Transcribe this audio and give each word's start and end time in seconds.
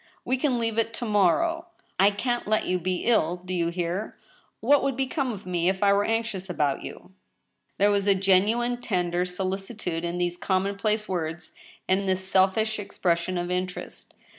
'We 0.25 0.35
can 0.35 0.57
leave 0.57 0.79
it 0.79 0.95
to 0.95 1.05
morrow. 1.05 1.67
I 1.99 2.09
can't 2.09 2.47
let 2.47 2.65
you 2.65 2.79
be 2.79 3.03
ill— 3.05 3.39
do 3.45 3.53
you 3.53 3.67
hear? 3.67 4.17
What 4.59 4.81
would 4.81 4.97
become 4.97 5.31
of 5.31 5.45
me 5.45 5.69
if 5.69 5.83
I 5.83 5.93
were 5.93 6.03
anxious 6.05 6.49
about 6.49 6.81
you?" 6.81 7.11
There 7.77 7.91
was 7.91 8.05
genuine, 8.15 8.81
tender 8.81 9.25
solicitude 9.25 10.03
in 10.03 10.17
these 10.17 10.37
commonplace 10.37 11.07
words 11.07 11.53
and 11.87 12.09
this 12.09 12.27
selfish 12.27 12.79
expression 12.79 13.37
of 13.37 13.51
interest. 13.51 14.15